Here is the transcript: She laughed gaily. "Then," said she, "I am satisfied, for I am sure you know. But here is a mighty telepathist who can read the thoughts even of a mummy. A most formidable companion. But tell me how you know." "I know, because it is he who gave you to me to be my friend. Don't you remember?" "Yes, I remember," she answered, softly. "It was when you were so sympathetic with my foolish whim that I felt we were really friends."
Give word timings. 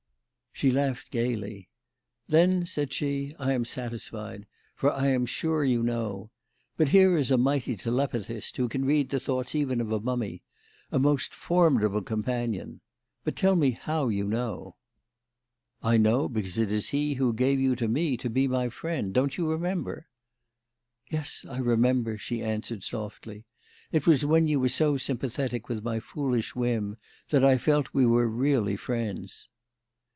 She 0.53 0.69
laughed 0.69 1.09
gaily. 1.09 1.69
"Then," 2.27 2.67
said 2.67 2.93
she, 2.93 3.33
"I 3.39 3.53
am 3.53 3.65
satisfied, 3.65 4.45
for 4.75 4.91
I 4.93 5.07
am 5.07 5.25
sure 5.25 5.63
you 5.63 5.81
know. 5.81 6.29
But 6.77 6.89
here 6.89 7.17
is 7.17 7.31
a 7.31 7.37
mighty 7.37 7.75
telepathist 7.75 8.57
who 8.57 8.69
can 8.69 8.85
read 8.85 9.09
the 9.09 9.19
thoughts 9.19 9.55
even 9.55 9.81
of 9.81 9.91
a 9.91 9.99
mummy. 9.99 10.43
A 10.91 10.99
most 10.99 11.33
formidable 11.33 12.03
companion. 12.03 12.81
But 13.23 13.35
tell 13.35 13.55
me 13.55 13.71
how 13.71 14.09
you 14.09 14.27
know." 14.27 14.75
"I 15.81 15.97
know, 15.97 16.29
because 16.29 16.59
it 16.59 16.71
is 16.71 16.89
he 16.89 17.15
who 17.15 17.33
gave 17.33 17.59
you 17.59 17.75
to 17.77 17.87
me 17.87 18.15
to 18.17 18.29
be 18.29 18.47
my 18.47 18.69
friend. 18.69 19.11
Don't 19.15 19.39
you 19.39 19.49
remember?" 19.49 20.05
"Yes, 21.09 21.43
I 21.49 21.57
remember," 21.57 22.19
she 22.19 22.43
answered, 22.43 22.83
softly. 22.83 23.45
"It 23.91 24.05
was 24.05 24.25
when 24.25 24.47
you 24.47 24.59
were 24.59 24.69
so 24.69 24.97
sympathetic 24.97 25.69
with 25.69 25.83
my 25.83 25.99
foolish 25.99 26.55
whim 26.55 26.97
that 27.29 27.43
I 27.43 27.57
felt 27.57 27.93
we 27.95 28.05
were 28.05 28.27
really 28.29 28.75
friends." 28.75 29.49